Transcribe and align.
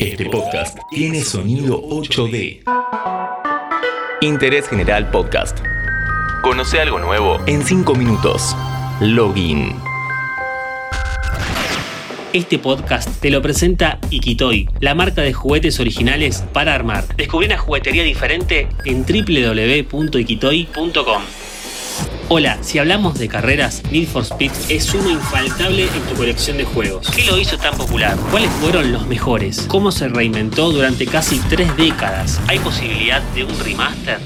Este 0.00 0.24
podcast 0.30 0.78
tiene 0.90 1.22
sonido 1.22 1.82
8D. 1.82 2.62
Interés 4.22 4.66
General 4.66 5.10
Podcast. 5.10 5.58
Conoce 6.42 6.80
algo 6.80 6.98
nuevo 6.98 7.36
en 7.46 7.62
5 7.62 7.94
minutos. 7.94 8.56
Login. 9.02 9.74
Este 12.32 12.58
podcast 12.58 13.10
te 13.20 13.28
lo 13.28 13.42
presenta 13.42 13.98
Ikitoy, 14.08 14.70
la 14.80 14.94
marca 14.94 15.20
de 15.20 15.34
juguetes 15.34 15.78
originales 15.80 16.44
para 16.54 16.74
armar. 16.74 17.04
Descubrí 17.16 17.44
una 17.44 17.58
juguetería 17.58 18.02
diferente 18.02 18.68
en 18.86 19.04
www.ikitoy.com. 19.04 21.22
Hola, 22.32 22.58
si 22.60 22.78
hablamos 22.78 23.18
de 23.18 23.26
carreras, 23.26 23.82
Need 23.90 24.06
for 24.06 24.22
Speed 24.22 24.52
es 24.68 24.94
uno 24.94 25.10
infaltable 25.10 25.82
en 25.82 26.02
tu 26.08 26.14
colección 26.14 26.58
de 26.58 26.64
juegos. 26.64 27.10
¿Qué 27.10 27.24
lo 27.24 27.36
hizo 27.36 27.58
tan 27.58 27.76
popular? 27.76 28.16
¿Cuáles 28.30 28.48
fueron 28.60 28.92
los 28.92 29.04
mejores? 29.08 29.64
¿Cómo 29.66 29.90
se 29.90 30.06
reinventó 30.06 30.70
durante 30.70 31.08
casi 31.08 31.40
tres 31.50 31.76
décadas? 31.76 32.40
¿Hay 32.46 32.60
posibilidad 32.60 33.20
de 33.34 33.42
un 33.42 33.58
remaster? 33.58 34.20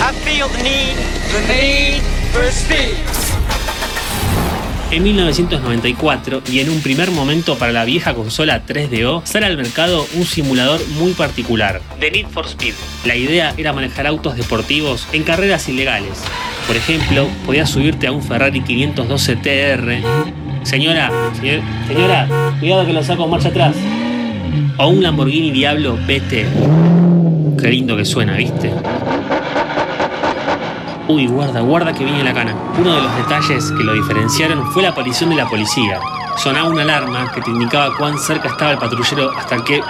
I 0.00 0.14
feel 0.24 0.48
the 0.48 0.62
need, 0.62 0.96
the 1.30 1.40
need 1.52 2.02
for 2.32 2.44
speed. 2.50 3.23
En 4.94 5.02
1994, 5.02 6.42
y 6.52 6.60
en 6.60 6.70
un 6.70 6.80
primer 6.80 7.10
momento 7.10 7.58
para 7.58 7.72
la 7.72 7.84
vieja 7.84 8.14
consola 8.14 8.62
3DO, 8.64 9.22
sale 9.24 9.46
al 9.46 9.56
mercado 9.56 10.06
un 10.14 10.24
simulador 10.24 10.80
muy 11.00 11.14
particular, 11.14 11.80
The 11.98 12.12
Need 12.12 12.28
for 12.28 12.46
Speed. 12.46 12.74
La 13.04 13.16
idea 13.16 13.52
era 13.56 13.72
manejar 13.72 14.06
autos 14.06 14.36
deportivos 14.36 15.08
en 15.12 15.24
carreras 15.24 15.68
ilegales. 15.68 16.22
Por 16.68 16.76
ejemplo, 16.76 17.26
podías 17.44 17.70
subirte 17.70 18.06
a 18.06 18.12
un 18.12 18.22
Ferrari 18.22 18.60
512 18.60 19.34
TR. 19.36 20.00
Señora, 20.62 21.10
señor- 21.40 21.62
señora, 21.88 22.28
cuidado 22.60 22.86
que 22.86 22.92
lo 22.92 23.02
saco 23.02 23.26
marcha 23.26 23.48
atrás. 23.48 23.74
O 24.78 24.86
un 24.86 25.02
Lamborghini 25.02 25.50
Diablo 25.50 25.96
BT. 26.06 26.46
Qué 27.60 27.68
lindo 27.68 27.96
que 27.96 28.04
suena, 28.04 28.36
¿viste? 28.36 28.70
Uy, 31.06 31.26
guarda, 31.26 31.60
guarda 31.60 31.92
que 31.92 32.02
viene 32.02 32.24
la 32.24 32.32
cana. 32.32 32.56
Uno 32.78 32.96
de 32.96 33.02
los 33.02 33.16
detalles 33.18 33.70
que 33.72 33.84
lo 33.84 33.92
diferenciaron 33.92 34.72
fue 34.72 34.82
la 34.82 34.88
aparición 34.88 35.28
de 35.28 35.36
la 35.36 35.46
policía. 35.46 36.00
Sonaba 36.38 36.66
una 36.70 36.80
alarma 36.80 37.30
que 37.30 37.42
te 37.42 37.50
indicaba 37.50 37.94
cuán 37.98 38.18
cerca 38.18 38.48
estaba 38.48 38.70
el 38.72 38.78
patrullero 38.78 39.30
hasta 39.36 39.62
que... 39.62 39.82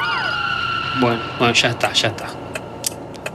Bueno, 1.01 1.21
bueno, 1.39 1.55
ya 1.55 1.69
está, 1.69 1.93
ya 1.93 2.09
está. 2.09 2.27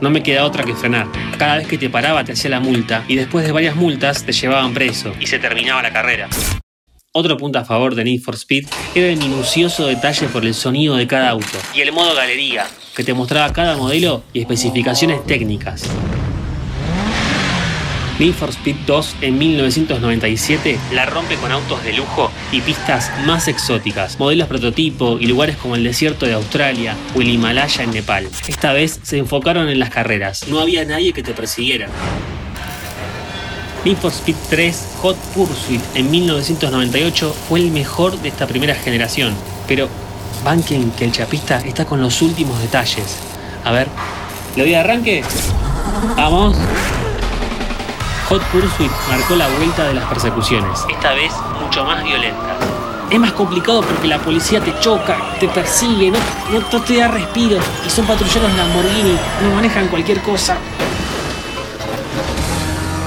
No 0.02 0.10
me 0.10 0.22
queda 0.22 0.44
otra 0.44 0.62
que 0.64 0.74
frenar. 0.74 1.06
Cada 1.38 1.56
vez 1.56 1.68
que 1.68 1.78
te 1.78 1.88
paraba 1.88 2.22
te 2.22 2.32
hacía 2.32 2.50
la 2.50 2.60
multa 2.60 3.02
y 3.08 3.16
después 3.16 3.46
de 3.46 3.52
varias 3.52 3.76
multas 3.76 4.24
te 4.24 4.32
llevaban 4.32 4.74
preso 4.74 5.14
y 5.18 5.26
se 5.26 5.38
terminaba 5.38 5.82
la 5.82 5.90
carrera. 5.90 6.28
Otro 7.12 7.38
punto 7.38 7.58
a 7.58 7.64
favor 7.64 7.94
de 7.94 8.04
Need 8.04 8.20
for 8.20 8.34
Speed 8.34 8.66
era 8.94 9.06
el 9.06 9.16
minucioso 9.16 9.86
detalle 9.86 10.26
por 10.28 10.44
el 10.44 10.52
sonido 10.52 10.96
de 10.96 11.06
cada 11.06 11.30
auto 11.30 11.58
y 11.74 11.80
el 11.80 11.92
modo 11.92 12.14
galería, 12.14 12.66
que 12.94 13.04
te 13.04 13.14
mostraba 13.14 13.52
cada 13.54 13.76
modelo 13.78 14.22
y 14.34 14.40
especificaciones 14.40 15.24
técnicas. 15.24 15.90
Need 18.20 18.34
for 18.34 18.50
Speed 18.50 18.76
2 18.86 19.16
en 19.22 19.38
1997 19.38 20.78
la 20.92 21.06
rompe 21.06 21.36
con 21.36 21.50
autos 21.52 21.82
de 21.82 21.94
lujo 21.94 22.30
y 22.52 22.60
pistas 22.60 23.10
más 23.24 23.48
exóticas, 23.48 24.18
modelos 24.18 24.46
prototipo 24.46 25.16
y 25.18 25.24
lugares 25.24 25.56
como 25.56 25.74
el 25.74 25.84
desierto 25.84 26.26
de 26.26 26.34
Australia 26.34 26.94
o 27.16 27.22
el 27.22 27.30
Himalaya 27.30 27.82
en 27.82 27.92
Nepal. 27.92 28.28
Esta 28.46 28.74
vez 28.74 29.00
se 29.02 29.16
enfocaron 29.16 29.70
en 29.70 29.78
las 29.78 29.88
carreras, 29.88 30.46
no 30.48 30.60
había 30.60 30.84
nadie 30.84 31.14
que 31.14 31.22
te 31.22 31.32
persiguiera. 31.32 31.88
Need 33.86 33.96
for 33.96 34.12
Speed 34.12 34.36
3 34.50 34.88
Hot 35.00 35.16
Pursuit 35.34 35.80
en 35.94 36.10
1998 36.10 37.34
fue 37.48 37.60
el 37.60 37.70
mejor 37.70 38.20
de 38.20 38.28
esta 38.28 38.46
primera 38.46 38.74
generación, 38.74 39.34
pero 39.66 39.88
banquen 40.44 40.90
que 40.90 41.06
el 41.06 41.12
chapista 41.12 41.60
está 41.60 41.86
con 41.86 42.02
los 42.02 42.20
últimos 42.20 42.60
detalles. 42.60 43.16
A 43.64 43.72
ver, 43.72 43.88
¿le 44.56 44.64
doy 44.64 44.74
arranque? 44.74 45.22
Vamos. 46.16 46.54
Hot 48.30 48.42
Pursuit 48.52 48.92
marcó 49.08 49.34
la 49.34 49.48
vuelta 49.48 49.88
de 49.88 49.94
las 49.94 50.04
persecuciones, 50.04 50.84
esta 50.88 51.14
vez 51.14 51.32
mucho 51.60 51.84
más 51.84 52.04
violentas. 52.04 52.56
Es 53.10 53.18
más 53.18 53.32
complicado 53.32 53.80
porque 53.80 54.06
la 54.06 54.20
policía 54.20 54.60
te 54.60 54.72
choca, 54.78 55.18
te 55.40 55.48
persigue, 55.48 56.12
no, 56.12 56.18
no, 56.52 56.60
no 56.72 56.80
te 56.80 56.98
da 56.98 57.08
respiro 57.08 57.58
y 57.84 57.90
son 57.90 58.06
patrulleros 58.06 58.54
Lamborghini, 58.54 59.18
no 59.42 59.56
manejan 59.56 59.88
cualquier 59.88 60.20
cosa. 60.20 60.56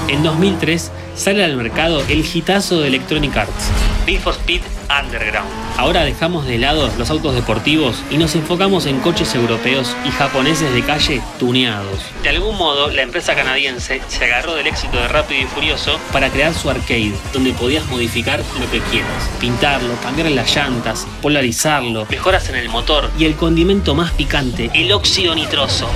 En 0.08 0.22
2003 0.22 0.92
sale 1.16 1.42
al 1.42 1.56
mercado 1.56 2.02
el 2.06 2.22
hitazo 2.22 2.80
de 2.80 2.88
Electronic 2.88 3.34
Arts, 3.34 3.70
Need 4.06 4.20
for 4.20 4.34
Speed 4.34 4.60
Underground. 4.90 5.63
Ahora 5.76 6.04
dejamos 6.04 6.46
de 6.46 6.58
lado 6.58 6.88
los 6.98 7.10
autos 7.10 7.34
deportivos 7.34 8.02
y 8.08 8.16
nos 8.16 8.36
enfocamos 8.36 8.86
en 8.86 9.00
coches 9.00 9.34
europeos 9.34 9.96
y 10.06 10.10
japoneses 10.10 10.72
de 10.72 10.82
calle 10.82 11.20
tuneados. 11.38 11.98
De 12.22 12.28
algún 12.28 12.56
modo, 12.56 12.90
la 12.90 13.02
empresa 13.02 13.34
canadiense 13.34 14.00
se 14.06 14.24
agarró 14.24 14.54
del 14.54 14.68
éxito 14.68 14.96
de 14.98 15.08
Rápido 15.08 15.42
y 15.42 15.46
Furioso 15.46 15.98
para 16.12 16.30
crear 16.30 16.54
su 16.54 16.70
arcade, 16.70 17.12
donde 17.32 17.52
podías 17.52 17.86
modificar 17.86 18.40
lo 18.60 18.70
que 18.70 18.80
quieras. 18.90 19.28
Pintarlo, 19.40 19.94
cambiarle 20.00 20.34
las 20.34 20.54
llantas, 20.54 21.08
polarizarlo, 21.20 22.06
mejoras 22.08 22.48
en 22.50 22.54
el 22.54 22.68
motor 22.68 23.10
y 23.18 23.24
el 23.24 23.34
condimento 23.34 23.96
más 23.96 24.12
picante, 24.12 24.70
el 24.74 24.92
óxido 24.92 25.34
nitroso. 25.34 25.88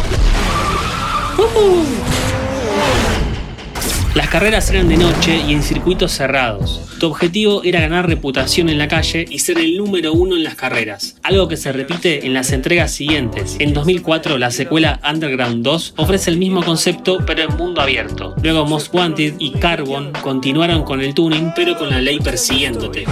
Las 4.14 4.28
carreras 4.28 4.68
eran 4.70 4.88
de 4.88 4.96
noche 4.96 5.40
y 5.46 5.52
en 5.52 5.62
circuitos 5.62 6.12
cerrados. 6.12 6.80
Tu 6.98 7.06
objetivo 7.06 7.62
era 7.62 7.80
ganar 7.80 8.08
reputación 8.08 8.68
en 8.68 8.78
la 8.78 8.88
calle 8.88 9.26
y 9.28 9.38
ser 9.38 9.58
el 9.58 9.76
número 9.76 10.12
uno 10.12 10.34
en 10.34 10.42
las 10.42 10.54
carreras, 10.54 11.16
algo 11.22 11.46
que 11.46 11.56
se 11.56 11.72
repite 11.72 12.26
en 12.26 12.34
las 12.34 12.50
entregas 12.50 12.90
siguientes. 12.90 13.56
En 13.58 13.74
2004, 13.74 14.38
la 14.38 14.50
secuela 14.50 14.98
Underground 15.08 15.62
2 15.62 15.94
ofrece 15.98 16.30
el 16.30 16.38
mismo 16.38 16.64
concepto 16.64 17.18
pero 17.26 17.42
en 17.42 17.56
mundo 17.56 17.80
abierto. 17.80 18.34
Luego 18.42 18.64
Most 18.64 18.92
Wanted 18.94 19.34
y 19.38 19.52
Carbon 19.52 20.12
continuaron 20.22 20.82
con 20.82 21.00
el 21.00 21.14
tuning 21.14 21.52
pero 21.54 21.76
con 21.76 21.90
la 21.90 22.00
ley 22.00 22.18
persiguiéndote. 22.18 23.04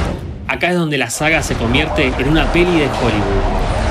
Acá 0.49 0.71
es 0.71 0.77
donde 0.77 0.99
la 0.99 1.11
saga 1.11 1.43
se 1.43 1.55
convierte 1.55 2.07
en 2.19 2.29
una 2.29 2.51
peli 2.53 2.65
de 2.65 2.87
Hollywood. 2.87 3.86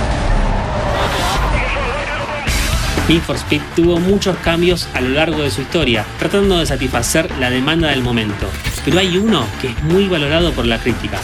Need 3.08 3.22
for 3.22 3.36
Speed 3.36 3.62
tuvo 3.76 4.00
muchos 4.00 4.36
cambios 4.38 4.90
a 4.96 5.02
lo 5.02 5.10
largo 5.10 5.44
de 5.44 5.52
su 5.52 5.62
historia, 5.62 6.04
tratando 6.18 6.58
de 6.58 6.66
satisfacer 6.66 7.30
la 7.40 7.52
demanda 7.52 7.90
del 7.90 8.02
momento. 8.02 8.48
Pero 8.84 8.98
hay 8.98 9.16
uno 9.18 9.46
que 9.62 9.68
es 9.68 9.84
muy 9.84 10.08
valorado 10.08 10.52
por 10.54 10.66
la 10.66 10.80
crítica. 10.80 11.22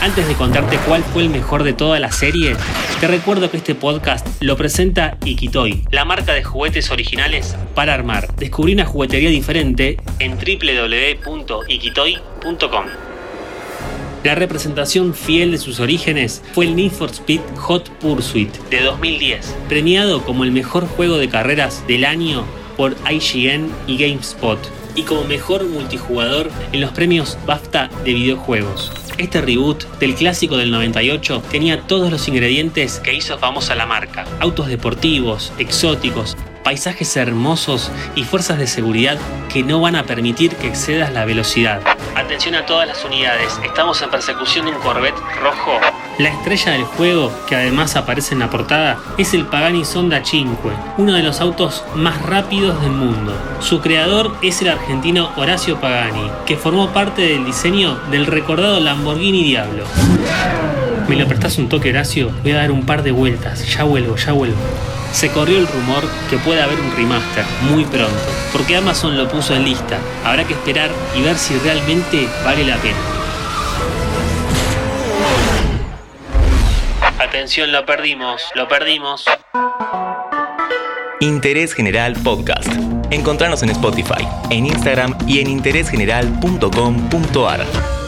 Antes 0.00 0.26
de 0.26 0.34
contarte 0.34 0.76
cuál 0.88 1.04
fue 1.04 1.22
el 1.22 1.28
mejor 1.28 1.62
de 1.62 1.72
toda 1.72 2.00
la 2.00 2.10
serie, 2.10 2.56
te 3.00 3.06
recuerdo 3.06 3.48
que 3.48 3.58
este 3.58 3.76
podcast 3.76 4.26
lo 4.40 4.56
presenta 4.56 5.18
Ikitoy, 5.24 5.84
la 5.92 6.04
marca 6.04 6.32
de 6.32 6.42
juguetes 6.42 6.90
originales 6.90 7.56
para 7.76 7.94
armar. 7.94 8.34
Descubrí 8.34 8.72
una 8.72 8.86
juguetería 8.86 9.30
diferente 9.30 9.98
en 10.18 10.32
www.ikitoy.com. 10.32 13.09
La 14.22 14.34
representación 14.34 15.14
fiel 15.14 15.52
de 15.52 15.58
sus 15.58 15.80
orígenes 15.80 16.42
fue 16.52 16.66
el 16.66 16.76
Need 16.76 16.92
for 16.92 17.08
Speed 17.08 17.40
Hot 17.56 17.88
Pursuit 18.00 18.54
de 18.68 18.82
2010, 18.82 19.56
premiado 19.66 20.22
como 20.24 20.44
el 20.44 20.52
mejor 20.52 20.86
juego 20.86 21.16
de 21.16 21.30
carreras 21.30 21.86
del 21.86 22.04
año 22.04 22.44
por 22.76 22.94
IGN 23.10 23.70
y 23.86 23.96
GameSpot 23.96 24.58
y 24.94 25.04
como 25.04 25.24
mejor 25.24 25.64
multijugador 25.64 26.50
en 26.72 26.82
los 26.82 26.90
premios 26.90 27.38
BAFTA 27.46 27.88
de 28.04 28.12
videojuegos. 28.12 28.92
Este 29.16 29.40
reboot 29.40 29.84
del 29.98 30.14
clásico 30.14 30.58
del 30.58 30.70
98 30.70 31.42
tenía 31.50 31.80
todos 31.82 32.10
los 32.10 32.28
ingredientes 32.28 33.00
que 33.00 33.14
hizo 33.14 33.38
famosa 33.38 33.74
la 33.74 33.86
marca. 33.86 34.26
Autos 34.40 34.68
deportivos, 34.68 35.50
exóticos, 35.58 36.36
paisajes 36.62 37.16
hermosos 37.16 37.90
y 38.14 38.24
fuerzas 38.24 38.58
de 38.58 38.66
seguridad 38.66 39.18
que 39.50 39.62
no 39.62 39.80
van 39.80 39.96
a 39.96 40.04
permitir 40.04 40.54
que 40.56 40.68
excedas 40.68 41.12
la 41.12 41.24
velocidad. 41.24 41.80
Atención 42.30 42.54
a 42.54 42.64
todas 42.64 42.86
las 42.86 43.04
unidades, 43.04 43.58
estamos 43.64 44.00
en 44.02 44.08
persecución 44.08 44.66
de 44.66 44.70
un 44.70 44.78
Corvette 44.78 45.18
rojo. 45.42 45.80
La 46.20 46.28
estrella 46.28 46.70
del 46.70 46.84
juego, 46.84 47.32
que 47.48 47.56
además 47.56 47.96
aparece 47.96 48.34
en 48.34 48.38
la 48.38 48.48
portada, 48.48 49.00
es 49.18 49.34
el 49.34 49.46
Pagani 49.46 49.84
Sonda 49.84 50.24
5, 50.24 50.56
uno 50.98 51.14
de 51.14 51.24
los 51.24 51.40
autos 51.40 51.84
más 51.96 52.22
rápidos 52.22 52.80
del 52.82 52.92
mundo. 52.92 53.36
Su 53.58 53.80
creador 53.80 54.36
es 54.42 54.62
el 54.62 54.68
argentino 54.68 55.32
Horacio 55.34 55.80
Pagani, 55.80 56.30
que 56.46 56.56
formó 56.56 56.90
parte 56.90 57.22
del 57.22 57.44
diseño 57.44 57.98
del 58.12 58.26
recordado 58.26 58.78
Lamborghini 58.78 59.42
Diablo. 59.42 59.82
¿Me 61.08 61.16
lo 61.16 61.26
prestás 61.26 61.58
un 61.58 61.68
toque, 61.68 61.90
Horacio? 61.90 62.30
Voy 62.44 62.52
a 62.52 62.58
dar 62.58 62.70
un 62.70 62.86
par 62.86 63.02
de 63.02 63.10
vueltas, 63.10 63.66
ya 63.66 63.82
vuelvo, 63.82 64.14
ya 64.14 64.30
vuelvo. 64.30 64.56
Se 65.12 65.30
corrió 65.30 65.58
el 65.58 65.66
rumor 65.66 66.04
que 66.28 66.36
puede 66.38 66.62
haber 66.62 66.78
un 66.80 66.94
remaster 66.96 67.44
muy 67.70 67.84
pronto, 67.84 68.14
porque 68.52 68.76
Amazon 68.76 69.16
lo 69.16 69.28
puso 69.28 69.54
en 69.54 69.64
lista. 69.64 69.98
Habrá 70.24 70.44
que 70.46 70.54
esperar 70.54 70.90
y 71.16 71.22
ver 71.22 71.36
si 71.36 71.56
realmente 71.58 72.28
vale 72.44 72.64
la 72.64 72.76
pena. 72.76 72.96
Atención, 77.18 77.72
lo 77.72 77.84
perdimos, 77.86 78.42
lo 78.54 78.68
perdimos. 78.68 79.24
Interés 81.20 81.74
General 81.74 82.14
Podcast. 82.24 82.68
Encontrarnos 83.10 83.62
en 83.62 83.70
Spotify, 83.70 84.26
en 84.50 84.66
Instagram 84.66 85.16
y 85.26 85.40
en 85.40 85.48
interésgeneral.com.ar. 85.48 87.99